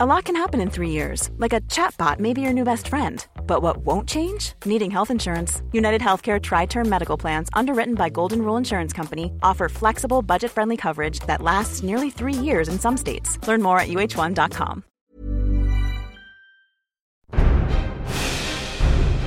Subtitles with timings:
[0.00, 2.86] A lot can happen in three years, like a chatbot may be your new best
[2.86, 3.26] friend.
[3.48, 4.52] But what won't change?
[4.64, 5.60] Needing health insurance.
[5.72, 10.52] United Healthcare Tri Term Medical Plans, underwritten by Golden Rule Insurance Company, offer flexible, budget
[10.52, 13.40] friendly coverage that lasts nearly three years in some states.
[13.48, 14.84] Learn more at uh1.com.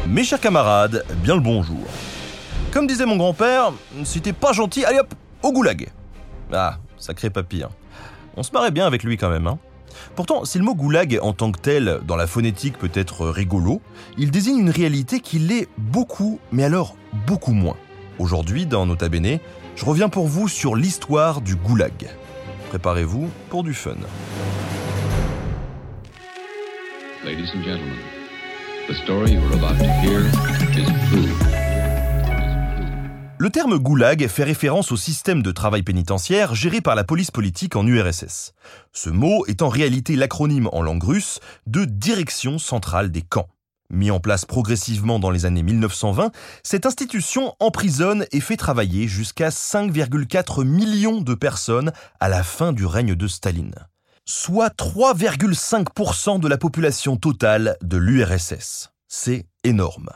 [0.07, 1.85] Mes chers camarades, bien le bonjour.
[2.71, 3.73] Comme disait mon grand-père,
[4.05, 5.13] si t'es pas gentil, allez hop,
[5.43, 5.89] au goulag.
[6.53, 7.61] Ah, sacré papy.
[7.61, 7.71] Hein.
[8.37, 9.59] On se marrait bien avec lui quand même, hein.
[10.15, 13.81] Pourtant, si le mot goulag en tant que tel, dans la phonétique peut être rigolo,
[14.17, 16.95] il désigne une réalité qui l'est beaucoup, mais alors
[17.27, 17.77] beaucoup moins.
[18.19, 19.39] Aujourd'hui, dans Nota Bene,
[19.75, 22.09] je reviens pour vous sur l'histoire du goulag.
[22.69, 23.95] Préparez-vous pour du fun.
[33.41, 37.75] Le terme goulag fait référence au système de travail pénitentiaire géré par la police politique
[37.75, 38.53] en URSS.
[38.93, 43.49] Ce mot est en réalité l'acronyme en langue russe de Direction centrale des camps.
[43.89, 49.49] Mis en place progressivement dans les années 1920, cette institution emprisonne et fait travailler jusqu'à
[49.49, 53.73] 5,4 millions de personnes à la fin du règne de Staline,
[54.23, 58.91] soit 3,5% de la population totale de l'URSS.
[59.07, 60.11] C'est énorme.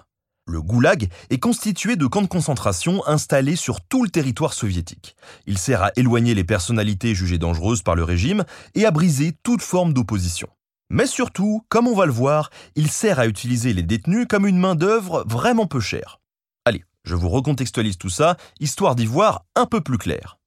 [0.47, 5.15] Le goulag est constitué de camps de concentration installés sur tout le territoire soviétique.
[5.47, 9.63] Il sert à éloigner les personnalités jugées dangereuses par le régime et à briser toute
[9.63, 10.47] forme d'opposition.
[10.91, 14.59] Mais surtout, comme on va le voir, il sert à utiliser les détenus comme une
[14.59, 16.21] main-d'œuvre vraiment peu chère.
[16.63, 20.37] Allez, je vous recontextualise tout ça, histoire d'y voir un peu plus clair.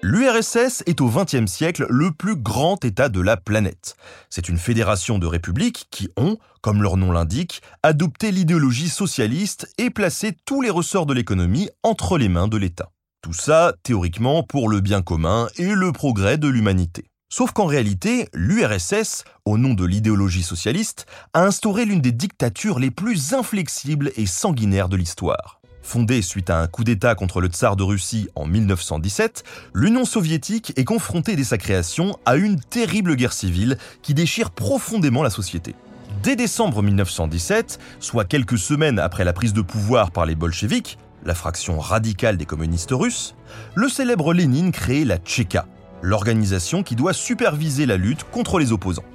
[0.00, 3.96] L'URSS est au XXe siècle le plus grand État de la planète.
[4.30, 9.90] C'est une fédération de républiques qui ont, comme leur nom l'indique, adopté l'idéologie socialiste et
[9.90, 12.92] placé tous les ressorts de l'économie entre les mains de l'État.
[13.22, 17.10] Tout ça, théoriquement, pour le bien commun et le progrès de l'humanité.
[17.28, 22.92] Sauf qu'en réalité, l'URSS, au nom de l'idéologie socialiste, a instauré l'une des dictatures les
[22.92, 25.57] plus inflexibles et sanguinaires de l'histoire.
[25.88, 30.74] Fondée suite à un coup d'État contre le tsar de Russie en 1917, l'Union soviétique
[30.76, 35.74] est confrontée dès sa création à une terrible guerre civile qui déchire profondément la société.
[36.22, 41.34] Dès décembre 1917, soit quelques semaines après la prise de pouvoir par les bolcheviks, la
[41.34, 43.34] fraction radicale des communistes russes,
[43.74, 45.64] le célèbre Lénine crée la Tchéka,
[46.02, 49.06] l'organisation qui doit superviser la lutte contre les opposants.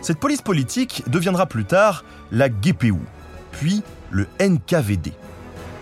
[0.00, 2.94] Cette police politique deviendra plus tard la GPU,
[3.50, 3.82] puis
[4.12, 5.12] le NKVD.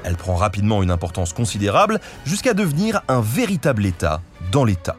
[0.04, 4.20] Elle prend rapidement une importance considérable jusqu'à devenir un véritable État
[4.50, 4.96] dans l'État.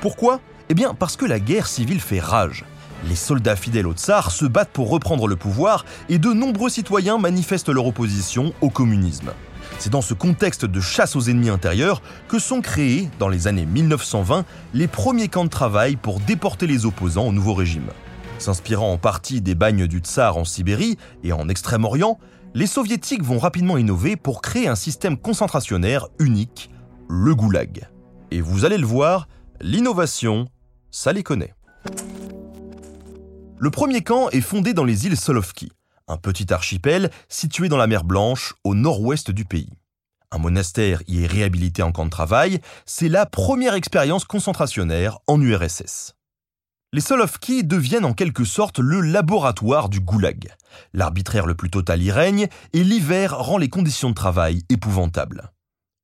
[0.00, 0.40] Pourquoi?
[0.68, 2.64] Eh bien parce que la guerre civile fait rage.
[3.08, 7.18] Les soldats fidèles au tsar se battent pour reprendre le pouvoir et de nombreux citoyens
[7.18, 9.32] manifestent leur opposition au communisme.
[9.78, 13.66] C'est dans ce contexte de chasse aux ennemis intérieurs que sont créés, dans les années
[13.66, 14.44] 1920,
[14.74, 17.90] les premiers camps de travail pour déporter les opposants au nouveau régime.
[18.38, 22.18] S'inspirant en partie des bagnes du tsar en Sibérie et en Extrême-Orient,
[22.54, 26.70] les soviétiques vont rapidement innover pour créer un système concentrationnaire unique,
[27.08, 27.88] le goulag.
[28.30, 29.28] Et vous allez le voir,
[29.60, 30.48] l'innovation,
[30.90, 31.54] ça les connaît.
[33.58, 35.70] Le premier camp est fondé dans les îles Solovki,
[36.08, 39.70] un petit archipel situé dans la mer Blanche au nord-ouest du pays.
[40.30, 45.40] Un monastère y est réhabilité en camp de travail, c'est la première expérience concentrationnaire en
[45.40, 46.16] URSS.
[46.94, 50.54] Les Solovki deviennent en quelque sorte le laboratoire du goulag.
[50.92, 55.50] L'arbitraire le plus total y règne et l'hiver rend les conditions de travail épouvantables.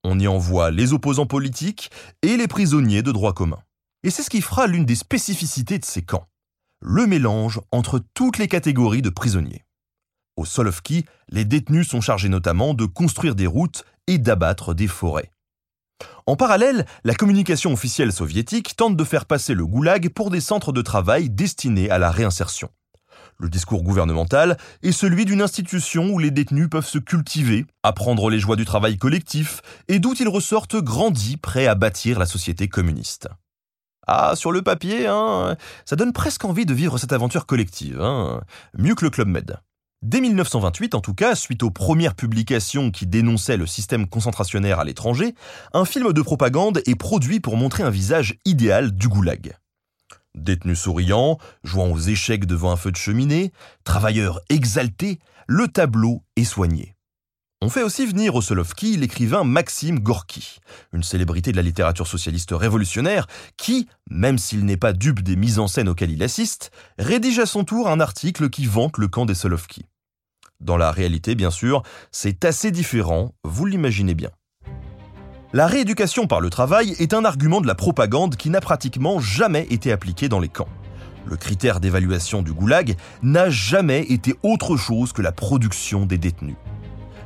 [0.03, 1.91] On y envoie les opposants politiques
[2.23, 3.59] et les prisonniers de droit commun.
[4.03, 6.27] Et c'est ce qui fera l'une des spécificités de ces camps.
[6.81, 9.67] Le mélange entre toutes les catégories de prisonniers.
[10.37, 15.33] Au Solovki, les détenus sont chargés notamment de construire des routes et d'abattre des forêts.
[16.27, 20.73] En parallèle, la communication officielle soviétique tente de faire passer le goulag pour des centres
[20.73, 22.69] de travail destinés à la réinsertion.
[23.39, 28.41] Le discours gouvernemental est celui d'une institution où les détenus peuvent se cultiver, apprendre les
[28.41, 33.29] joies du travail collectif et d'où ils ressortent grandis, prêts à bâtir la société communiste.
[34.07, 38.41] Ah, sur le papier, hein, ça donne presque envie de vivre cette aventure collective, hein,
[38.77, 39.61] mieux que le Club Med.
[40.03, 44.85] Dès 1928, en tout cas, suite aux premières publications qui dénonçaient le système concentrationnaire à
[44.85, 45.35] l'étranger,
[45.73, 49.57] un film de propagande est produit pour montrer un visage idéal du goulag.
[50.37, 53.51] Détenu souriant, jouant aux échecs devant un feu de cheminée,
[53.83, 55.19] travailleur exalté,
[55.49, 56.95] le tableau est soigné.
[57.61, 60.61] On fait aussi venir au Solovki l'écrivain Maxime Gorky,
[60.93, 63.27] une célébrité de la littérature socialiste révolutionnaire
[63.57, 66.71] qui, même s'il n'est pas dupe des mises en scène auxquelles il assiste,
[67.01, 69.87] rédige à son tour un article qui vante le camp des Solovki.
[70.61, 71.83] Dans la réalité, bien sûr,
[72.13, 74.31] c'est assez différent, vous l'imaginez bien.
[75.53, 79.67] La rééducation par le travail est un argument de la propagande qui n'a pratiquement jamais
[79.71, 80.69] été appliqué dans les camps.
[81.27, 86.57] Le critère d'évaluation du goulag n'a jamais été autre chose que la production des détenus.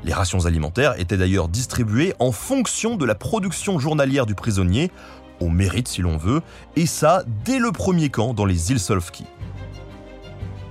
[0.05, 4.91] Les rations alimentaires étaient d'ailleurs distribuées en fonction de la production journalière du prisonnier,
[5.41, 6.43] au mérite si l'on veut,
[6.77, 9.25] et ça dès le premier camp dans les îles Solfki.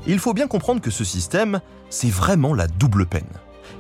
[0.08, 3.24] Il faut bien comprendre que ce système, c'est vraiment la double peine.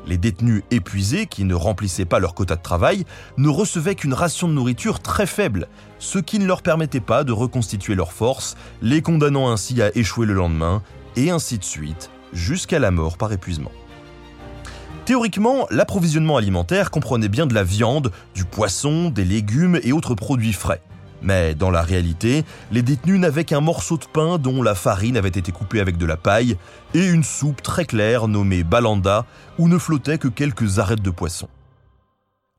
[0.07, 3.05] Les détenus épuisés, qui ne remplissaient pas leur quota de travail,
[3.37, 5.67] ne recevaient qu'une ration de nourriture très faible,
[5.99, 10.25] ce qui ne leur permettait pas de reconstituer leurs forces, les condamnant ainsi à échouer
[10.25, 10.81] le lendemain,
[11.15, 13.71] et ainsi de suite, jusqu'à la mort par épuisement.
[15.05, 20.53] Théoriquement, l'approvisionnement alimentaire comprenait bien de la viande, du poisson, des légumes et autres produits
[20.53, 20.81] frais.
[21.23, 25.29] Mais dans la réalité, les détenus n'avaient qu'un morceau de pain dont la farine avait
[25.29, 26.57] été coupée avec de la paille
[26.93, 29.25] et une soupe très claire nommée balanda
[29.57, 31.47] où ne flottaient que quelques arêtes de poisson.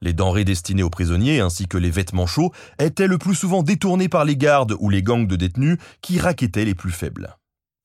[0.00, 4.08] Les denrées destinées aux prisonniers ainsi que les vêtements chauds étaient le plus souvent détournés
[4.08, 7.36] par les gardes ou les gangs de détenus qui raquettaient les plus faibles.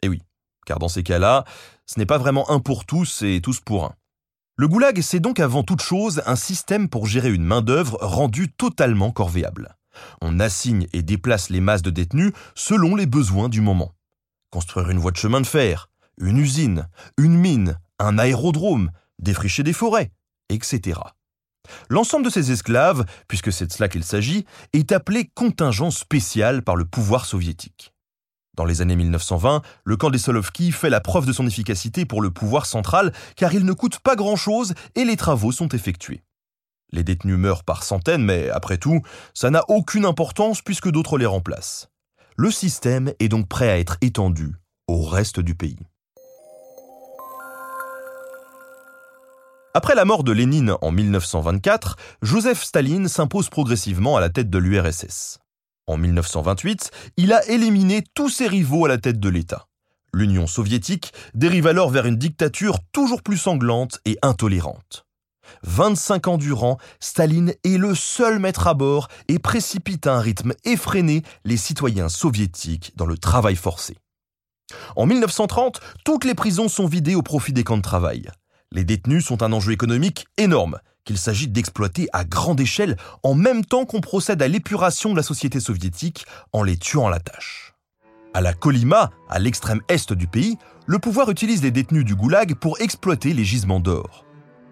[0.01, 0.21] Et oui,
[0.65, 1.45] car dans ces cas-là,
[1.85, 3.93] ce n'est pas vraiment un pour tous et tous pour un.
[4.59, 9.11] Le goulag, c'est donc avant toute chose un système pour gérer une main-d'œuvre rendue totalement
[9.11, 9.77] corvéable.
[10.19, 13.93] On assigne et déplace les masses de détenus selon les besoins du moment.
[14.49, 16.87] Construire une voie de chemin de fer, une usine,
[17.19, 18.89] une mine, un aérodrome,
[19.19, 20.11] défricher des forêts,
[20.49, 21.01] etc.
[21.87, 26.75] L'ensemble de ces esclaves, puisque c'est de cela qu'il s'agit, est appelé contingent spécial par
[26.75, 27.93] le pouvoir soviétique.
[28.57, 32.23] Dans les années 1920, le camp des Solovki fait la preuve de son efficacité pour
[32.23, 36.23] le pouvoir central car il ne coûte pas grand-chose et les travaux sont effectués.
[36.91, 39.01] Les détenus meurent par centaines, mais après tout,
[39.35, 41.89] ça n'a aucune importance puisque d'autres les remplacent.
[42.35, 44.55] Le système est donc prêt à être étendu
[44.87, 45.77] au reste du pays.
[49.75, 54.57] Après la mort de Lénine en 1924, Joseph Staline s'impose progressivement à la tête de
[54.57, 55.37] l'URSS.
[55.87, 59.67] En 1928, il a éliminé tous ses rivaux à la tête de l'État.
[60.13, 65.05] L'Union soviétique dérive alors vers une dictature toujours plus sanglante et intolérante.
[65.63, 70.53] 25 ans durant, Staline est le seul maître à bord et précipite à un rythme
[70.65, 73.95] effréné les citoyens soviétiques dans le travail forcé.
[74.97, 78.29] En 1930, toutes les prisons sont vidées au profit des camps de travail.
[78.73, 83.65] Les détenus sont un enjeu économique énorme qu'il s'agit d'exploiter à grande échelle en même
[83.65, 87.73] temps qu'on procède à l'épuration de la société soviétique en les tuant à la tâche.
[88.33, 92.55] À la Kolyma, à l'extrême est du pays, le pouvoir utilise les détenus du goulag
[92.55, 94.25] pour exploiter les gisements d'or.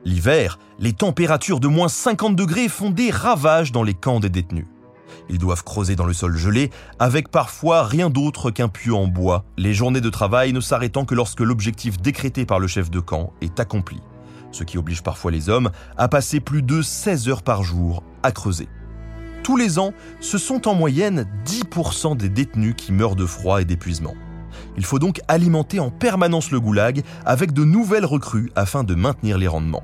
[0.03, 4.67] L'hiver, les températures de moins 50 degrés font des ravages dans les camps des détenus.
[5.29, 9.45] Ils doivent creuser dans le sol gelé, avec parfois rien d'autre qu'un puits en bois,
[9.57, 13.33] les journées de travail ne s'arrêtant que lorsque l'objectif décrété par le chef de camp
[13.41, 13.99] est accompli,
[14.55, 18.31] ce qui oblige parfois les hommes à passer plus de 16 heures par jour à
[18.31, 18.67] creuser.
[19.43, 23.65] Tous les ans, ce sont en moyenne 10% des détenus qui meurent de froid et
[23.65, 24.15] d'épuisement.
[24.77, 29.37] Il faut donc alimenter en permanence le goulag avec de nouvelles recrues afin de maintenir
[29.37, 29.83] les rendements.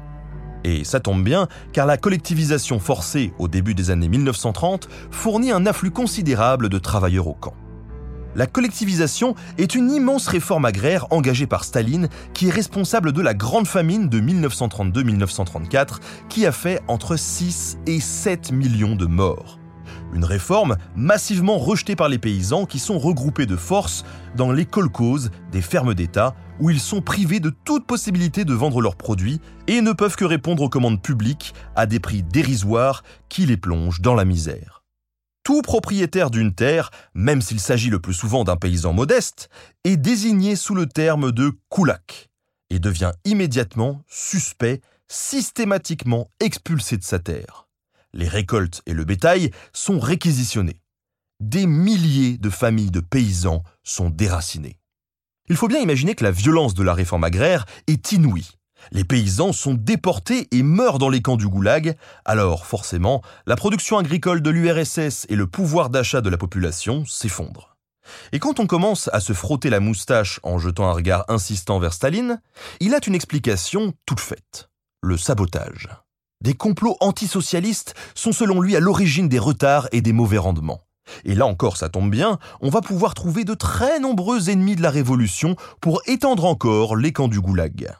[0.64, 5.66] Et ça tombe bien, car la collectivisation forcée au début des années 1930 fournit un
[5.66, 7.54] afflux considérable de travailleurs au camp.
[8.36, 13.34] La collectivisation est une immense réforme agraire engagée par Staline qui est responsable de la
[13.34, 16.00] grande famine de 1932-1934
[16.30, 19.60] qui a fait entre 6 et 7 millions de morts.
[20.14, 24.04] Une réforme massivement rejetée par les paysans qui sont regroupés de force
[24.36, 28.82] dans les kolkhozes des fermes d'État où ils sont privés de toute possibilité de vendre
[28.82, 33.46] leurs produits et ne peuvent que répondre aux commandes publiques à des prix dérisoires qui
[33.46, 34.81] les plongent dans la misère.
[35.44, 39.50] Tout propriétaire d'une terre, même s'il s'agit le plus souvent d'un paysan modeste,
[39.84, 42.30] est désigné sous le terme de koulak
[42.70, 47.68] et devient immédiatement suspect, systématiquement expulsé de sa terre
[48.14, 50.82] les récoltes et le bétail sont réquisitionnés.
[51.40, 54.78] Des milliers de familles de paysans sont déracinées.
[55.50, 58.48] Il faut bien imaginer que la violence de la réforme agraire est inouïe.
[58.92, 61.96] Les paysans sont déportés et meurent dans les camps du goulag,
[62.26, 67.78] alors forcément, la production agricole de l'URSS et le pouvoir d'achat de la population s'effondrent.
[68.32, 71.94] Et quand on commence à se frotter la moustache en jetant un regard insistant vers
[71.94, 72.42] Staline,
[72.80, 74.70] il a une explication toute faite.
[75.02, 75.88] Le sabotage.
[76.42, 80.82] Des complots antisocialistes sont selon lui à l'origine des retards et des mauvais rendements.
[81.26, 84.82] Et là encore, ça tombe bien, on va pouvoir trouver de très nombreux ennemis de
[84.82, 87.94] la révolution pour étendre encore les camps du goulag.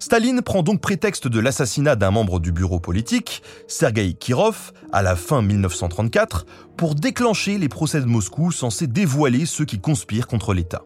[0.00, 5.16] Staline prend donc prétexte de l'assassinat d'un membre du bureau politique, Sergei Kirov, à la
[5.16, 10.84] fin 1934, pour déclencher les procès de Moscou censés dévoiler ceux qui conspirent contre l'État.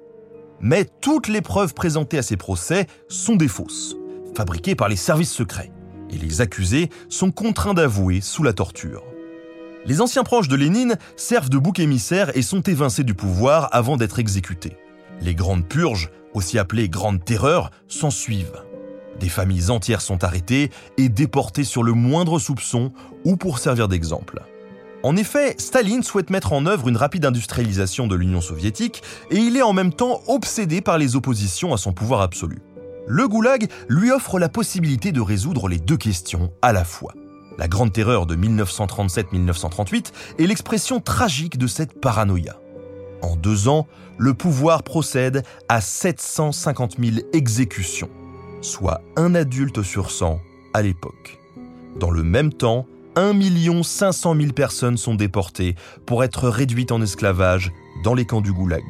[0.61, 3.97] Mais toutes les preuves présentées à ces procès sont des fausses,
[4.35, 5.73] fabriquées par les services secrets
[6.11, 9.02] et les accusés sont contraints d'avouer sous la torture.
[9.85, 13.97] Les anciens proches de Lénine servent de bouc émissaire et sont évincés du pouvoir avant
[13.97, 14.76] d'être exécutés.
[15.21, 18.62] Les grandes purges, aussi appelées grandes terreurs, s'en suivent.
[19.21, 22.92] Des familles entières sont arrêtées et déportées sur le moindre soupçon
[23.25, 24.42] ou pour servir d'exemple.
[25.04, 29.57] En effet, Staline souhaite mettre en œuvre une rapide industrialisation de l'Union soviétique et il
[29.57, 32.61] est en même temps obsédé par les oppositions à son pouvoir absolu.
[33.09, 37.14] Le goulag lui offre la possibilité de résoudre les deux questions à la fois.
[37.59, 42.57] La Grande Terreur de 1937-1938 est l'expression tragique de cette paranoïa.
[43.23, 43.88] En deux ans,
[44.19, 48.09] le pouvoir procède à 750 000 exécutions,
[48.62, 50.40] soit un adulte sur 100
[50.73, 51.38] à l'époque.
[51.99, 55.75] Dans le même temps, 1 500 000 personnes sont déportées
[56.07, 57.73] pour être réduites en esclavage
[58.04, 58.83] dans les camps du goulag.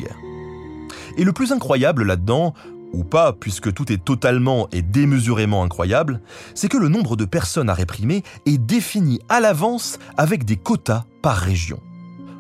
[1.17, 2.55] Et le plus incroyable là-dedans,
[2.93, 6.21] ou pas puisque tout est totalement et démesurément incroyable,
[6.55, 11.05] c'est que le nombre de personnes à réprimer est défini à l'avance avec des quotas
[11.23, 11.81] par région.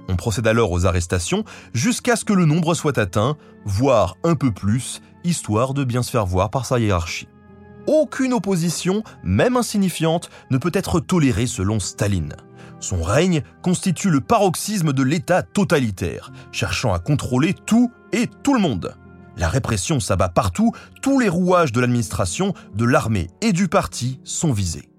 [0.09, 4.53] On procède alors aux arrestations jusqu'à ce que le nombre soit atteint, voire un peu
[4.53, 7.29] plus, histoire de bien se faire voir par sa hiérarchie.
[7.87, 12.37] Aucune opposition, même insignifiante, ne peut être tolérée selon Staline.
[12.79, 18.61] Son règne constitue le paroxysme de l'État totalitaire, cherchant à contrôler tout et tout le
[18.61, 18.97] monde.
[19.37, 24.53] La répression s'abat partout, tous les rouages de l'administration, de l'armée et du parti sont
[24.53, 24.91] visés.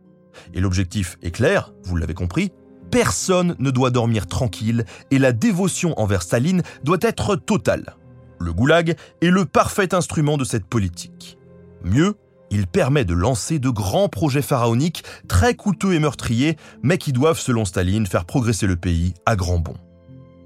[0.54, 2.52] Et l'objectif est clair, vous l'avez compris,
[2.90, 7.96] personne ne doit dormir tranquille et la dévotion envers Staline doit être totale.
[8.44, 11.38] Le goulag est le parfait instrument de cette politique.
[11.84, 12.16] Mieux,
[12.52, 17.40] il permet de lancer de grands projets pharaoniques, très coûteux et meurtriers, mais qui doivent,
[17.40, 19.78] selon Staline, faire progresser le pays à grand bond.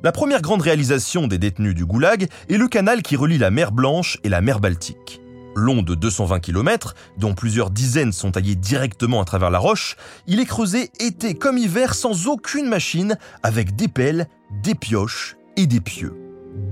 [0.04, 3.72] La première grande réalisation des détenus du Goulag est le canal qui relie la mer
[3.72, 5.20] Blanche et la mer Baltique.
[5.56, 9.96] Long de 220 km, dont plusieurs dizaines sont taillés directement à travers la roche,
[10.27, 14.27] il est creusé été comme hiver sans aucune machine, avec des pelles,
[14.62, 16.13] des pioches et des pieux.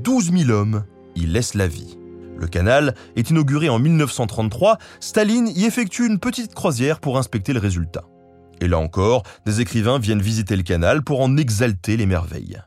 [0.03, 1.97] 12 000 hommes y laissent la vie.
[2.37, 7.59] Le canal est inauguré en 1933, Staline y effectue une petite croisière pour inspecter le
[7.59, 8.03] résultat.
[8.61, 12.61] Et là encore, des écrivains viennent visiter le canal pour en exalter les merveilles.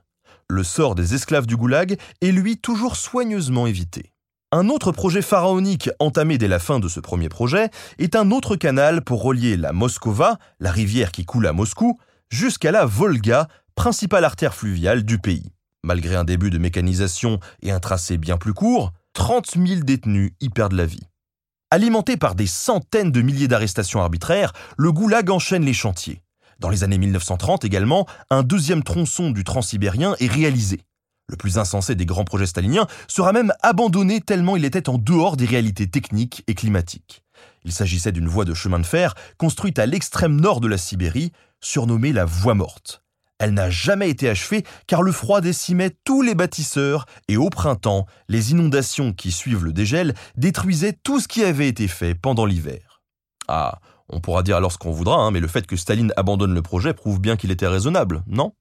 [0.48, 4.12] Le sort des esclaves du goulag est lui toujours soigneusement évité.
[4.50, 8.56] Un autre projet pharaonique entamé dès la fin de ce premier projet est un autre
[8.56, 11.98] canal pour relier la Moskova, la rivière qui coule à Moscou,
[12.30, 15.52] jusqu'à la Volga, principale artère fluviale du pays.
[15.84, 20.48] Malgré un début de mécanisation et un tracé bien plus court, 30 000 détenus y
[20.48, 21.06] perdent la vie.
[21.70, 26.22] Alimenté par des centaines de milliers d'arrestations arbitraires, le goulag enchaîne les chantiers.
[26.58, 30.80] Dans les années 1930 également, un deuxième tronçon du transsibérien est réalisé.
[31.28, 35.36] Le plus insensé des grands projets staliniens sera même abandonné tellement il était en dehors
[35.36, 37.22] des réalités techniques et climatiques.
[37.64, 41.32] Il s'agissait d'une voie de chemin de fer construite à l'extrême nord de la Sibérie,
[41.60, 43.02] surnommée la Voie morte.
[43.38, 48.06] Elle n'a jamais été achevée car le froid décimait tous les bâtisseurs et au printemps,
[48.28, 53.02] les inondations qui suivent le dégel détruisaient tout ce qui avait été fait pendant l'hiver.
[53.46, 53.78] Ah,
[54.08, 56.62] on pourra dire alors ce qu'on voudra, hein, mais le fait que Staline abandonne le
[56.62, 58.54] projet prouve bien qu'il était raisonnable, non?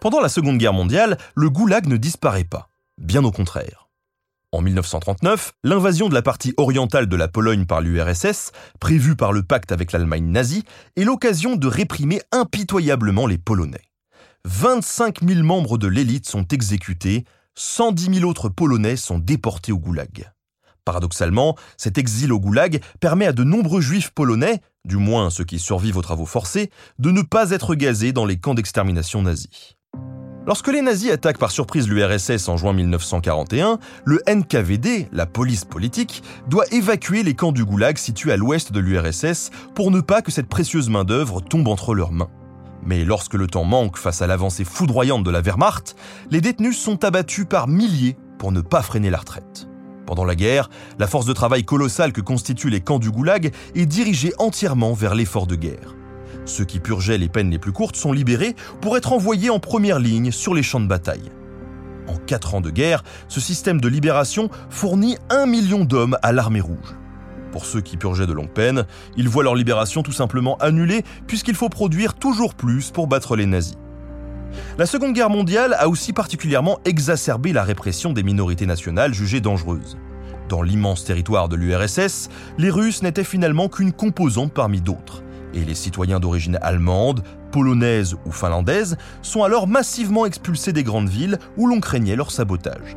[0.00, 3.85] Pendant la Seconde Guerre mondiale, le goulag ne disparaît pas, bien au contraire.
[4.56, 9.42] En 1939, l'invasion de la partie orientale de la Pologne par l'URSS, prévue par le
[9.42, 10.64] pacte avec l'Allemagne nazie,
[10.96, 13.82] est l'occasion de réprimer impitoyablement les Polonais.
[14.46, 20.32] 25 000 membres de l'élite sont exécutés, 110 000 autres Polonais sont déportés au goulag.
[20.86, 25.58] Paradoxalement, cet exil au goulag permet à de nombreux juifs polonais, du moins ceux qui
[25.58, 29.76] survivent aux travaux forcés, de ne pas être gazés dans les camps d'extermination nazis.
[30.46, 36.22] Lorsque les nazis attaquent par surprise l'URSS en juin 1941, le NKVD, la police politique,
[36.46, 40.30] doit évacuer les camps du goulag situés à l'ouest de l'URSS pour ne pas que
[40.30, 42.30] cette précieuse main-d'œuvre tombe entre leurs mains.
[42.84, 45.96] Mais lorsque le temps manque face à l'avancée foudroyante de la Wehrmacht,
[46.30, 49.66] les détenus sont abattus par milliers pour ne pas freiner la retraite.
[50.06, 53.86] Pendant la guerre, la force de travail colossale que constituent les camps du goulag est
[53.86, 55.95] dirigée entièrement vers l'effort de guerre.
[56.46, 59.98] Ceux qui purgeaient les peines les plus courtes sont libérés pour être envoyés en première
[59.98, 61.30] ligne sur les champs de bataille.
[62.06, 66.60] En quatre ans de guerre, ce système de libération fournit un million d'hommes à l'armée
[66.60, 66.94] rouge.
[67.50, 68.84] Pour ceux qui purgeaient de longues peines,
[69.16, 73.46] ils voient leur libération tout simplement annulée puisqu'il faut produire toujours plus pour battre les
[73.46, 73.76] nazis.
[74.78, 79.98] La Seconde Guerre mondiale a aussi particulièrement exacerbé la répression des minorités nationales jugées dangereuses.
[80.48, 85.22] Dans l'immense territoire de l'URSS, les Russes n'étaient finalement qu'une composante parmi d'autres,
[85.56, 91.38] et les citoyens d'origine allemande, polonaise ou finlandaise sont alors massivement expulsés des grandes villes
[91.56, 92.96] où l'on craignait leur sabotage.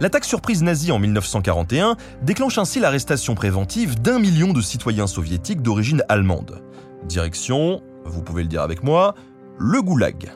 [0.00, 6.02] L'attaque surprise nazie en 1941 déclenche ainsi l'arrestation préventive d'un million de citoyens soviétiques d'origine
[6.08, 6.62] allemande.
[7.06, 9.14] Direction Vous pouvez le dire avec moi,
[9.58, 10.32] le goulag.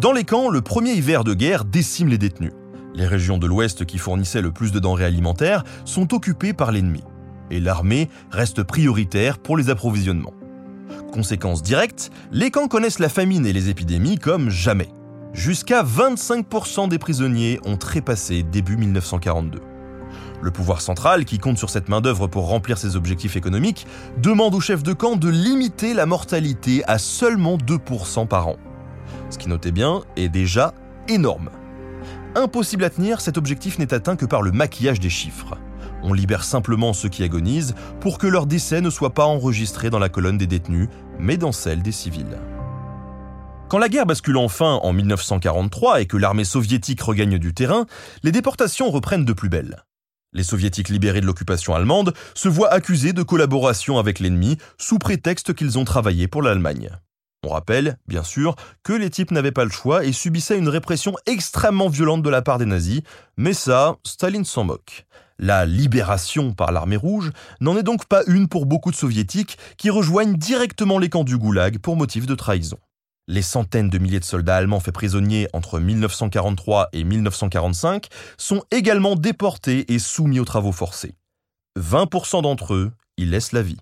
[0.00, 2.52] Dans les camps, le premier hiver de guerre décime les détenus.
[2.94, 7.02] Les régions de l'Ouest qui fournissaient le plus de denrées alimentaires sont occupées par l'ennemi,
[7.50, 10.34] et l'armée reste prioritaire pour les approvisionnements.
[11.10, 14.88] Conséquence directe, les camps connaissent la famine et les épidémies comme jamais.
[15.32, 19.60] Jusqu'à 25% des prisonniers ont trépassé début 1942.
[20.40, 23.86] Le pouvoir central, qui compte sur cette main-d'œuvre pour remplir ses objectifs économiques,
[24.18, 28.56] demande aux chefs de camp de limiter la mortalité à seulement 2% par an.
[29.30, 30.74] Ce qui, notez bien, est déjà
[31.08, 31.50] énorme.
[32.34, 35.56] Impossible à tenir, cet objectif n'est atteint que par le maquillage des chiffres.
[36.02, 39.98] On libère simplement ceux qui agonisent pour que leur décès ne soit pas enregistré dans
[39.98, 40.88] la colonne des détenus,
[41.18, 42.38] mais dans celle des civils.
[43.68, 47.86] Quand la guerre bascule enfin en 1943 et que l'armée soviétique regagne du terrain,
[48.22, 49.84] les déportations reprennent de plus belle.
[50.32, 55.54] Les soviétiques libérés de l'occupation allemande se voient accusés de collaboration avec l'ennemi sous prétexte
[55.54, 56.90] qu'ils ont travaillé pour l'Allemagne.
[57.42, 61.14] On rappelle, bien sûr, que les types n'avaient pas le choix et subissaient une répression
[61.26, 63.00] extrêmement violente de la part des nazis,
[63.36, 65.06] mais ça, Staline s'en moque.
[65.42, 67.32] La libération par l'armée rouge
[67.62, 71.38] n'en est donc pas une pour beaucoup de soviétiques qui rejoignent directement les camps du
[71.38, 72.76] goulag pour motif de trahison.
[73.26, 79.16] Les centaines de milliers de soldats allemands faits prisonniers entre 1943 et 1945 sont également
[79.16, 81.14] déportés et soumis aux travaux forcés.
[81.78, 83.80] 20% d'entre eux y laissent la vie.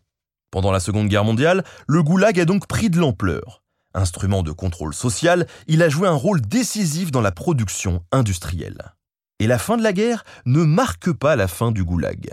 [0.53, 3.65] Pendant la Seconde Guerre mondiale, le goulag a donc pris de l'ampleur.
[3.95, 8.93] Instrument de contrôle social, il a joué un rôle décisif dans la production industrielle.
[9.40, 12.33] Et la fin de la guerre ne marque pas la fin du goulag.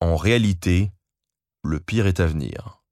[0.00, 0.92] En réalité,
[1.64, 2.82] le pire est à venir.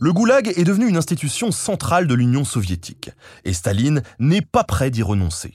[0.00, 3.10] Le goulag est devenu une institution centrale de l'Union soviétique,
[3.44, 5.54] et Staline n'est pas prêt d'y renoncer.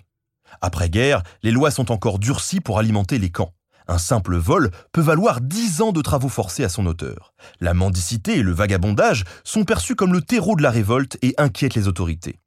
[0.60, 3.54] Après-guerre, les lois sont encore durcies pour alimenter les camps.
[3.88, 7.34] Un simple vol peut valoir dix ans de travaux forcés à son auteur.
[7.62, 11.76] La mendicité et le vagabondage sont perçus comme le terreau de la révolte et inquiètent
[11.76, 12.40] les autorités.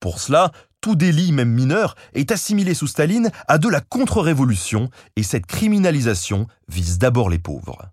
[0.00, 5.22] Pour cela, tout délit, même mineur, est assimilé sous Staline à de la contre-révolution et
[5.22, 7.90] cette criminalisation vise d'abord les pauvres.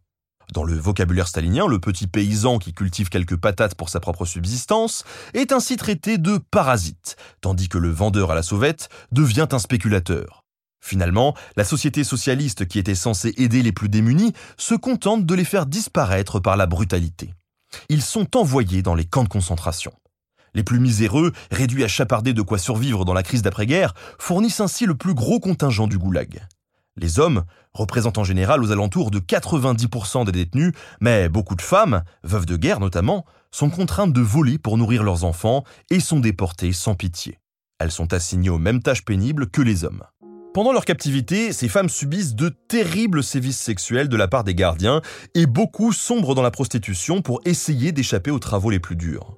[0.53, 5.03] Dans le vocabulaire stalinien, le petit paysan qui cultive quelques patates pour sa propre subsistance
[5.33, 10.45] est ainsi traité de parasite, tandis que le vendeur à la sauvette devient un spéculateur.
[10.79, 15.43] Finalement, la société socialiste qui était censée aider les plus démunis se contente de les
[15.43, 17.33] faire disparaître par la brutalité.
[17.89, 19.91] Ils sont envoyés dans les camps de concentration.
[20.53, 24.85] Les plus miséreux, réduits à chaparder de quoi survivre dans la crise d'après-guerre, fournissent ainsi
[24.85, 26.47] le plus gros contingent du goulag.
[26.97, 32.03] Les hommes représentent en général aux alentours de 90% des détenus, mais beaucoup de femmes,
[32.23, 36.73] veuves de guerre notamment, sont contraintes de voler pour nourrir leurs enfants et sont déportées
[36.73, 37.39] sans pitié.
[37.79, 40.03] Elles sont assignées aux mêmes tâches pénibles que les hommes.
[40.55, 45.03] Pendant leur captivité, ces femmes subissent de terribles sévices sexuels de la part des gardiens
[45.35, 49.37] et beaucoup sombrent dans la prostitution pour essayer d'échapper aux travaux les plus durs.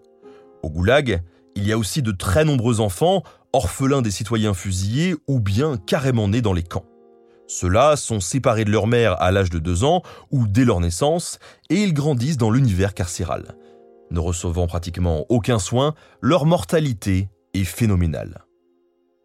[0.64, 1.22] Au goulag,
[1.56, 6.28] il y a aussi de très nombreux enfants, orphelins des citoyens fusillés ou bien carrément
[6.28, 6.86] nés dans les camps.
[7.48, 11.40] Ceux-là sont séparés de leur mère à l'âge de 2 ans ou dès leur naissance
[11.70, 13.56] et ils grandissent dans l'univers carcéral.
[14.12, 18.44] Ne recevant pratiquement aucun soin, leur mortalité est phénoménale.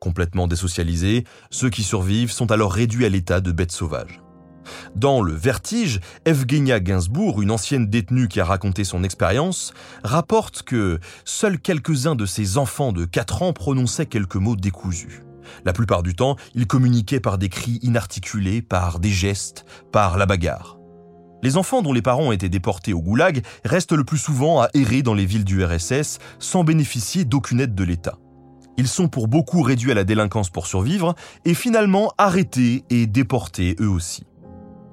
[0.00, 4.23] Complètement désocialisés, ceux qui survivent sont alors réduits à l'état de bêtes sauvages.
[4.96, 11.00] Dans Le Vertige, Evgenia Gainsbourg, une ancienne détenue qui a raconté son expérience, rapporte que
[11.24, 15.22] seuls quelques-uns de ses enfants de 4 ans prononçaient quelques mots décousus.
[15.64, 20.26] La plupart du temps, ils communiquaient par des cris inarticulés, par des gestes, par la
[20.26, 20.78] bagarre.
[21.42, 24.68] Les enfants dont les parents ont été déportés au goulag restent le plus souvent à
[24.72, 28.18] errer dans les villes du RSS sans bénéficier d'aucune aide de l'État.
[28.76, 33.76] Ils sont pour beaucoup réduits à la délinquance pour survivre et finalement arrêtés et déportés
[33.80, 34.24] eux aussi.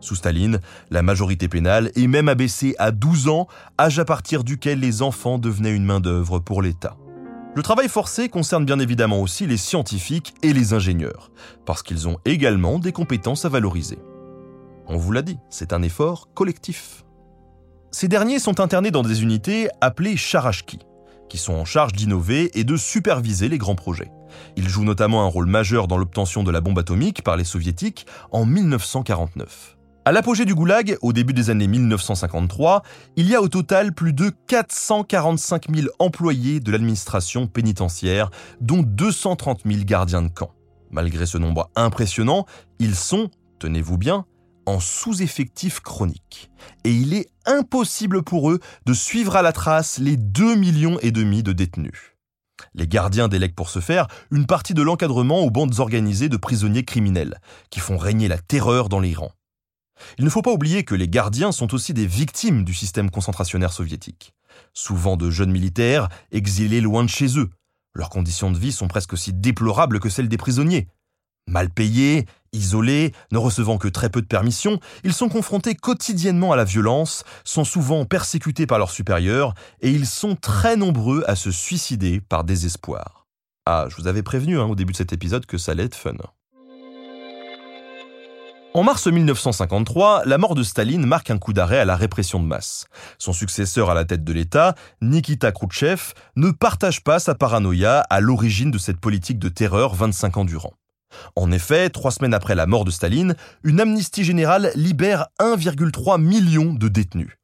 [0.01, 0.59] Sous Staline,
[0.89, 3.47] la majorité pénale est même abaissée à 12 ans,
[3.79, 6.97] âge à partir duquel les enfants devenaient une main-d'œuvre pour l'État.
[7.55, 11.31] Le travail forcé concerne bien évidemment aussi les scientifiques et les ingénieurs,
[11.65, 13.99] parce qu'ils ont également des compétences à valoriser.
[14.87, 17.03] On vous l'a dit, c'est un effort collectif.
[17.91, 20.79] Ces derniers sont internés dans des unités appelées charashki
[21.31, 24.11] qui sont en charge d'innover et de superviser les grands projets.
[24.57, 28.05] Ils jouent notamment un rôle majeur dans l'obtention de la bombe atomique par les soviétiques
[28.31, 29.77] en 1949.
[30.03, 32.81] À l'apogée du goulag, au début des années 1953,
[33.17, 39.61] il y a au total plus de 445 000 employés de l'administration pénitentiaire, dont 230
[39.63, 40.55] 000 gardiens de camp.
[40.89, 42.47] Malgré ce nombre impressionnant,
[42.79, 44.25] ils sont, tenez-vous bien,
[44.65, 46.49] en sous-effectif chronique.
[46.83, 51.11] Et il est impossible pour eux de suivre à la trace les 2 millions et
[51.11, 52.15] demi de détenus.
[52.73, 56.85] Les gardiens délèguent pour ce faire une partie de l'encadrement aux bandes organisées de prisonniers
[56.85, 57.37] criminels,
[57.69, 59.33] qui font régner la terreur dans les rangs.
[60.17, 63.73] Il ne faut pas oublier que les gardiens sont aussi des victimes du système concentrationnaire
[63.73, 64.33] soviétique.
[64.73, 67.49] souvent de jeunes militaires exilés loin de chez eux.
[67.93, 70.87] Leurs conditions de vie sont presque aussi déplorables que celles des prisonniers.
[71.47, 76.55] Mal payés, isolés, ne recevant que très peu de permissions, ils sont confrontés quotidiennement à
[76.55, 81.51] la violence, sont souvent persécutés par leurs supérieurs et ils sont très nombreux à se
[81.51, 83.27] suicider par désespoir.
[83.65, 85.95] Ah, je vous avais prévenu hein, au début de cet épisode que ça allait être
[85.95, 86.15] fun.
[88.73, 92.45] En mars 1953, la mort de Staline marque un coup d'arrêt à la répression de
[92.45, 92.85] masse.
[93.17, 98.21] Son successeur à la tête de l'État, Nikita Khrouchtchev, ne partage pas sa paranoïa à
[98.21, 100.71] l'origine de cette politique de terreur 25 ans durant.
[101.35, 106.73] En effet, trois semaines après la mort de Staline, une amnistie générale libère 1,3 million
[106.73, 107.35] de détenus.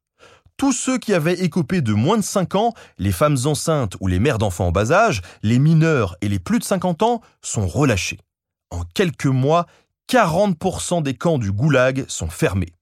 [0.56, 4.20] Tous ceux qui avaient écopé de moins de 5 ans, les femmes enceintes ou les
[4.20, 8.20] mères d'enfants en bas âge, les mineurs et les plus de 50 ans sont relâchés.
[8.70, 9.66] En quelques mois,
[10.10, 12.74] 40% des camps du goulag sont fermés.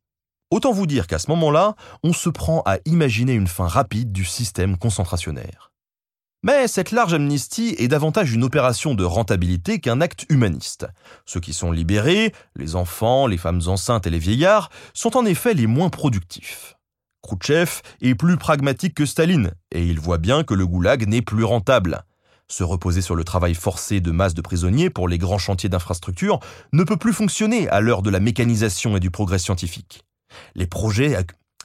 [0.51, 4.23] Autant vous dire qu'à ce moment-là, on se prend à imaginer une fin rapide du
[4.23, 5.71] système concentrationnaire.
[6.43, 10.85] Mais cette large amnistie est davantage une opération de rentabilité qu'un acte humaniste.
[11.25, 15.55] Ceux qui sont libérés, les enfants, les femmes enceintes et les vieillards, sont en effet
[15.55, 16.75] les moins productifs.
[17.23, 21.43] Khrouchtchev est plus pragmatique que Staline, et il voit bien que le goulag n'est plus
[21.43, 22.03] rentable.
[22.47, 26.39] Se reposer sur le travail forcé de masse de prisonniers pour les grands chantiers d'infrastructure
[26.73, 30.03] ne peut plus fonctionner à l'heure de la mécanisation et du progrès scientifique.
[30.53, 31.17] Les projets,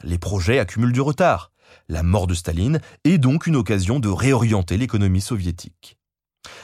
[0.02, 1.52] les projets accumulent du retard.
[1.88, 5.98] La mort de Staline est donc une occasion de réorienter l'économie soviétique.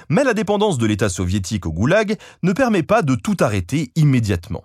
[0.08, 4.64] Mais la dépendance de l'État soviétique au goulag ne permet pas de tout arrêter immédiatement.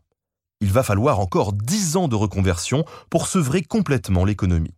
[0.62, 4.76] Il va falloir encore dix ans de reconversion pour sevrer complètement l'économie.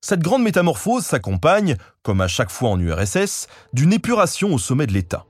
[0.00, 4.92] Cette grande métamorphose s'accompagne, comme à chaque fois en URSS, d'une épuration au sommet de
[4.92, 5.26] l'État.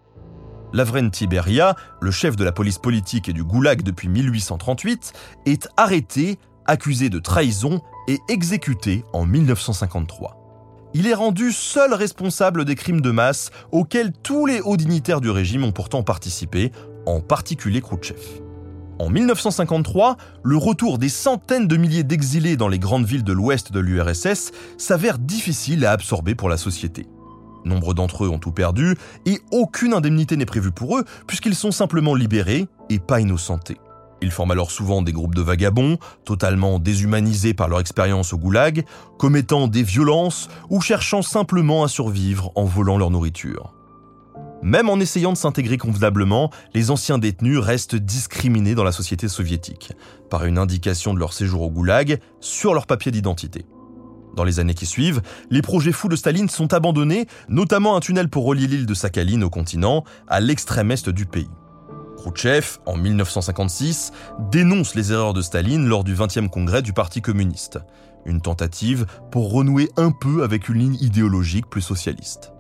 [0.75, 5.15] Lavrenti Beria, le chef de la police politique et du goulag depuis 1838,
[5.47, 10.91] est arrêté, accusé de trahison et exécuté en 1953.
[10.93, 15.31] Il est rendu seul responsable des crimes de masse auxquels tous les hauts dignitaires du
[15.31, 16.73] régime ont pourtant participé,
[17.07, 18.48] en particulier Khrouchtchev.
[18.99, 23.71] En 1953, le retour des centaines de milliers d'exilés dans les grandes villes de l'ouest
[23.71, 27.07] de l'URSS s'avère difficile à absorber pour la société.
[27.65, 31.71] Nombre d'entre eux ont tout perdu et aucune indemnité n'est prévue pour eux puisqu'ils sont
[31.71, 33.79] simplement libérés et pas innocentés.
[34.21, 38.85] Ils forment alors souvent des groupes de vagabonds, totalement déshumanisés par leur expérience au goulag,
[39.17, 43.78] commettant des violences ou cherchant simplement à survivre en volant leur nourriture.
[44.63, 49.93] Même en essayant de s'intégrer convenablement, les anciens détenus restent discriminés dans la société soviétique,
[50.31, 53.67] par une indication de leur séjour au goulag sur leur papier d'identité.
[54.35, 58.29] Dans les années qui suivent, les projets fous de Staline sont abandonnés, notamment un tunnel
[58.29, 61.51] pour relier l'île de Sakhaline au continent, à l'extrême est du pays.
[62.17, 64.13] Khrouchtchev, en 1956,
[64.51, 67.79] dénonce les erreurs de Staline lors du 20e congrès du Parti communiste,
[68.27, 72.53] une tentative pour renouer un peu avec une ligne idéologique plus socialiste.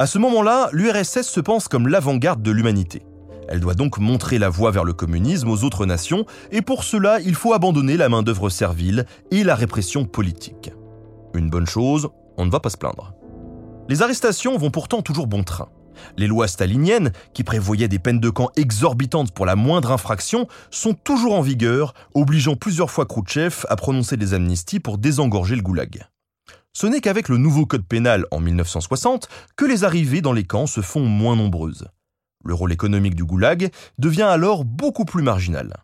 [0.00, 3.02] À ce moment-là, l'URSS se pense comme l'avant-garde de l'humanité.
[3.48, 7.18] Elle doit donc montrer la voie vers le communisme aux autres nations, et pour cela,
[7.18, 10.70] il faut abandonner la main-d'œuvre servile et la répression politique.
[11.34, 13.12] Une bonne chose, on ne va pas se plaindre.
[13.88, 15.68] Les arrestations vont pourtant toujours bon train.
[16.16, 20.94] Les lois staliniennes, qui prévoyaient des peines de camp exorbitantes pour la moindre infraction, sont
[20.94, 26.06] toujours en vigueur, obligeant plusieurs fois Khrouchtchev à prononcer des amnisties pour désengorger le goulag.
[26.72, 30.66] Ce n'est qu'avec le nouveau code pénal en 1960 que les arrivées dans les camps
[30.66, 31.88] se font moins nombreuses.
[32.44, 35.74] Le rôle économique du goulag devient alors beaucoup plus marginal.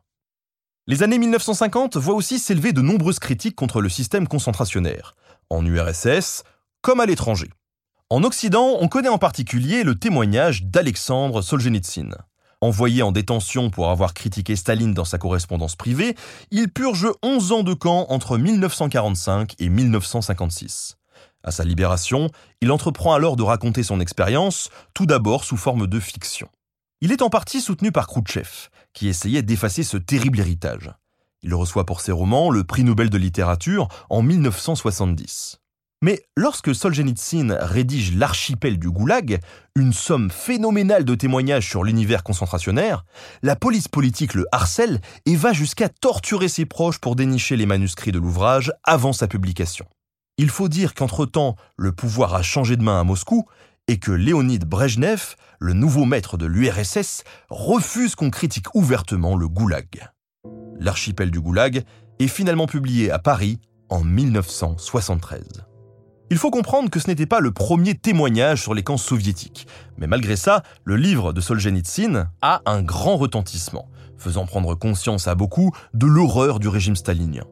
[0.86, 5.16] Les années 1950 voient aussi s'élever de nombreuses critiques contre le système concentrationnaire,
[5.50, 6.44] en URSS
[6.82, 7.50] comme à l'étranger.
[8.10, 12.10] En Occident, on connaît en particulier le témoignage d'Alexandre Solzhenitsyn.
[12.64, 16.16] Envoyé en détention pour avoir critiqué Staline dans sa correspondance privée,
[16.50, 20.96] il purge 11 ans de camp entre 1945 et 1956.
[21.42, 22.30] À sa libération,
[22.62, 26.48] il entreprend alors de raconter son expérience, tout d'abord sous forme de fiction.
[27.02, 30.90] Il est en partie soutenu par Khrouchtchev, qui essayait d'effacer ce terrible héritage.
[31.42, 35.60] Il reçoit pour ses romans le prix Nobel de littérature en 1970.
[36.04, 39.40] Mais lorsque Solzhenitsyn rédige L'archipel du Goulag,
[39.74, 43.06] une somme phénoménale de témoignages sur l'univers concentrationnaire,
[43.42, 48.12] la police politique le harcèle et va jusqu'à torturer ses proches pour dénicher les manuscrits
[48.12, 49.86] de l'ouvrage avant sa publication.
[50.36, 53.46] Il faut dire qu'entre-temps, le pouvoir a changé de main à Moscou
[53.88, 60.10] et que Léonid Brejnev, le nouveau maître de l'URSS, refuse qu'on critique ouvertement le Goulag.
[60.78, 61.82] L'archipel du Goulag
[62.18, 65.64] est finalement publié à Paris en 1973.
[66.34, 69.68] Il faut comprendre que ce n'était pas le premier témoignage sur les camps soviétiques,
[69.98, 75.36] mais malgré ça, le livre de Solzhenitsyn a un grand retentissement, faisant prendre conscience à
[75.36, 77.44] beaucoup de l'horreur du régime stalinien.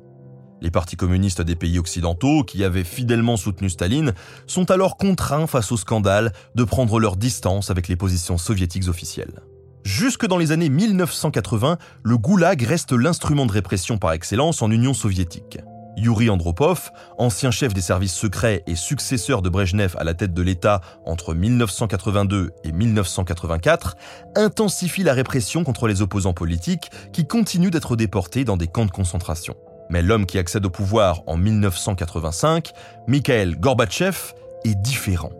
[0.60, 4.14] Les partis communistes des pays occidentaux, qui avaient fidèlement soutenu Staline,
[4.48, 9.44] sont alors contraints face au scandale de prendre leur distance avec les positions soviétiques officielles.
[9.84, 14.92] Jusque dans les années 1980, le goulag reste l'instrument de répression par excellence en Union
[14.92, 15.60] soviétique.
[15.96, 20.42] Yuri Andropov, ancien chef des services secrets et successeur de Brejnev à la tête de
[20.42, 23.96] l'État entre 1982 et 1984,
[24.36, 28.90] intensifie la répression contre les opposants politiques qui continuent d'être déportés dans des camps de
[28.90, 29.54] concentration.
[29.90, 32.72] Mais l'homme qui accède au pouvoir en 1985,
[33.08, 35.32] Mikhail Gorbatchev, est différent.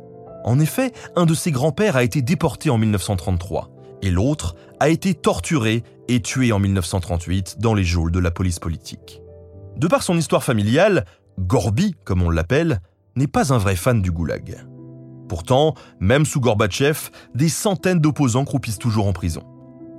[0.45, 3.71] En effet, un de ses grands-pères a été déporté en 1933
[4.03, 8.59] et l'autre a été torturé et tué en 1938 dans les geôles de la police
[8.59, 9.22] politique.
[9.77, 11.05] De par son histoire familiale,
[11.39, 12.81] Gorby, comme on l'appelle,
[13.17, 14.65] n'est pas un vrai fan du goulag.
[15.29, 19.43] Pourtant, même sous Gorbatchev, des centaines d'opposants croupissent toujours en prison.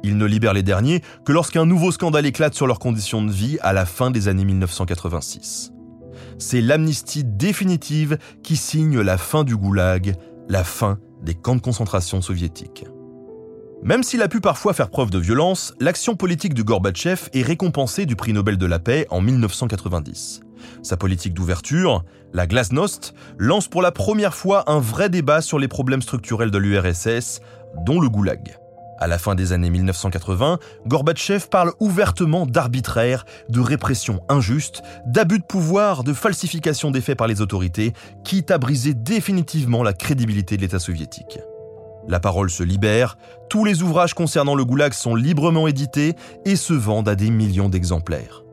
[0.03, 3.57] Il ne libère les derniers que lorsqu'un nouveau scandale éclate sur leurs conditions de vie
[3.61, 5.71] à la fin des années 1986.
[6.37, 10.15] C'est l'amnistie définitive qui signe la fin du goulag,
[10.49, 12.85] la fin des camps de concentration soviétiques.
[13.83, 18.05] Même s'il a pu parfois faire preuve de violence, l'action politique de Gorbatchev est récompensée
[18.05, 20.39] du prix Nobel de la paix en 1990.
[20.83, 25.67] Sa politique d'ouverture, la Glasnost, lance pour la première fois un vrai débat sur les
[25.67, 27.41] problèmes structurels de l'URSS,
[27.85, 28.57] dont le goulag.
[28.99, 35.43] À la fin des années 1980, Gorbatchev parle ouvertement d'arbitraire, de répression injuste, d'abus de
[35.43, 37.91] pouvoir, de falsification des faits par les autorités,
[38.23, 41.37] quitte à briser définitivement la crédibilité de l'État soviétique.
[42.07, 43.17] La parole se libère,
[43.49, 47.69] tous les ouvrages concernant le goulag sont librement édités et se vendent à des millions
[47.69, 48.43] d'exemplaires.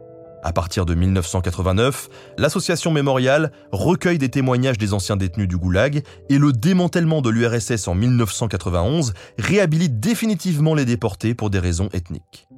[0.42, 2.08] À partir de 1989,
[2.38, 7.88] l'association Mémorial recueille des témoignages des anciens détenus du goulag et le démantèlement de l'URSS
[7.88, 12.48] en 1991 réhabilite définitivement les déportés pour des raisons ethniques.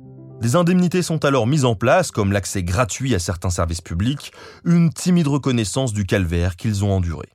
[0.40, 4.32] Des indemnités sont alors mises en place, comme l'accès gratuit à certains services publics,
[4.64, 7.28] une timide reconnaissance du calvaire qu'ils ont enduré.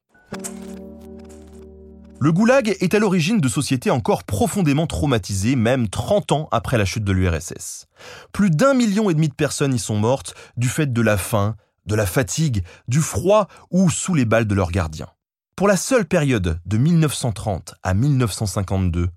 [2.19, 6.86] Le goulag est à l'origine de sociétés encore profondément traumatisées, même 30 ans après la
[6.86, 7.86] chute de l'URSS.
[8.32, 11.56] Plus d'un million et demi de personnes y sont mortes du fait de la faim,
[11.86, 15.10] de la fatigue, du froid ou sous les balles de leurs gardiens.
[15.56, 19.10] Pour la seule période de 1930 à 1952,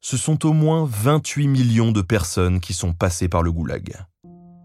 [0.00, 3.96] ce sont au moins 28 millions de personnes qui sont passées par le goulag.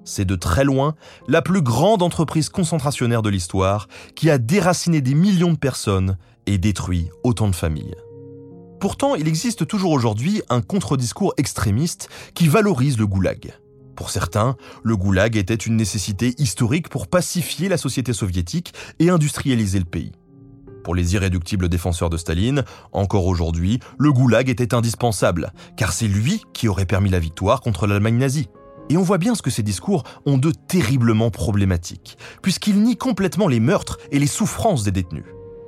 [0.05, 0.95] C'est de très loin
[1.27, 6.17] la plus grande entreprise concentrationnaire de l'histoire qui a déraciné des millions de personnes
[6.49, 7.95] et détruit autant de familles.
[8.79, 13.53] Pourtant, il existe toujours aujourd'hui un contre-discours extrémiste qui valorise le goulag.
[13.95, 19.77] Pour certains, le goulag était une nécessité historique pour pacifier la société soviétique et industrialiser
[19.77, 20.13] le pays.
[20.83, 26.41] Pour les irréductibles défenseurs de Staline, encore aujourd'hui, le goulag était indispensable, car c'est lui
[26.53, 28.47] qui aurait permis la victoire contre l'Allemagne nazie.
[28.89, 33.47] Et on voit bien ce que ces discours ont de terriblement problématiques, puisqu'ils nient complètement
[33.47, 35.25] les meurtres et les souffrances des détenus.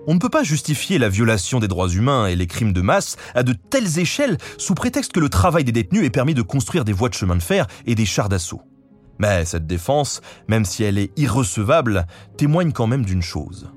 [0.07, 3.17] On ne peut pas justifier la violation des droits humains et les crimes de masse
[3.35, 6.85] à de telles échelles sous prétexte que le travail des détenus ait permis de construire
[6.85, 8.61] des voies de chemin de fer et des chars d'assaut.
[9.19, 13.71] Mais cette défense, même si elle est irrecevable, témoigne quand même d'une chose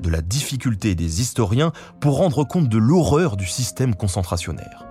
[0.00, 4.86] de la difficulté des historiens pour rendre compte de l'horreur du système concentrationnaire.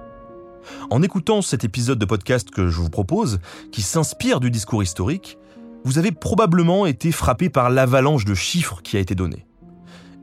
[0.90, 3.40] En écoutant cet épisode de podcast que je vous propose,
[3.72, 5.38] qui s'inspire du discours historique,
[5.86, 9.47] vous avez probablement été frappé par l'avalanche de chiffres qui a été donnée.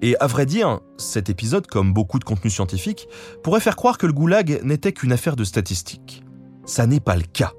[0.03, 3.09] Et à vrai dire, cet épisode, comme beaucoup de contenus scientifiques,
[3.43, 6.23] pourrait faire croire que le goulag n'était qu'une affaire de statistiques.
[6.67, 7.53] Ça n'est pas le cas.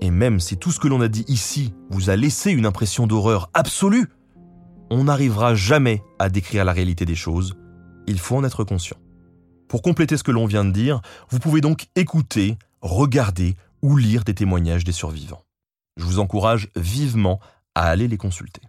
[0.00, 3.06] Et même si tout ce que l'on a dit ici vous a laissé une impression
[3.06, 4.08] d'horreur absolue,
[4.90, 7.56] on n'arrivera jamais à décrire la réalité des choses.
[8.06, 8.96] Il faut en être conscient.
[9.68, 11.00] Pour compléter ce que l'on vient de dire,
[11.30, 15.44] vous pouvez donc écouter, regarder ou lire des témoignages des survivants.
[15.96, 17.38] Je vous encourage vivement
[17.74, 18.62] à aller les consulter.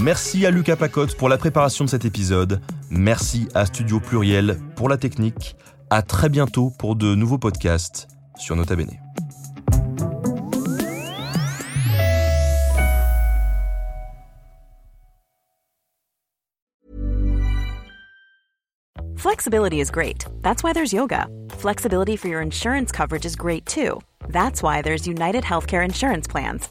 [0.00, 2.60] Merci à Lucas Pacotte pour la préparation de cet épisode.
[2.88, 5.56] Merci à Studio Pluriel pour la technique.
[5.90, 8.06] À très bientôt pour de nouveaux podcasts
[8.36, 8.92] sur Nota Bene.
[19.16, 20.26] Flexibility is great.
[20.42, 21.26] That's why there's yoga.
[21.58, 24.00] Flexibility for your insurance coverage is great too.
[24.28, 26.70] That's why there's United Healthcare Insurance Plans.